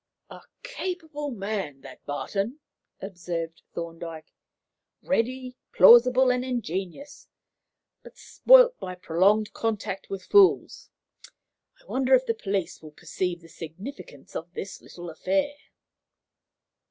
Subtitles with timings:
[0.31, 2.59] "A capable man, that Barton,"
[3.01, 4.33] observed Thorndyke
[5.03, 7.27] "ready, plausible, and ingenious,
[8.01, 10.89] but spoilt by prolonged contact with fools.
[11.79, 15.53] I wonder if the police will perceive the significance of this little affair."